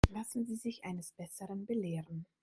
Lassen 0.09 0.47
Sie 0.47 0.55
sich 0.55 0.83
eines 0.83 1.11
Besseren 1.11 1.67
belehren. 1.67 2.25